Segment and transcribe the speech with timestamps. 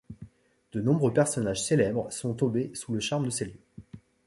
[0.73, 3.61] De nombreux personnages célèbres sont tombés sous le charme de ces lieux.